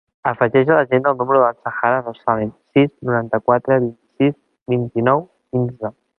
Afegeix 0.29 0.69
a 0.69 0.77
l'agenda 0.77 1.11
el 1.11 1.19
número 1.19 1.41
de 1.41 1.41
l'Azahara 1.43 1.99
Rozalen: 2.07 2.49
sis, 2.77 2.91
noranta-quatre, 3.09 3.79
vint-i-sis, 3.85 4.37
vint-i-nou, 4.75 5.25
quinze. 5.53 5.97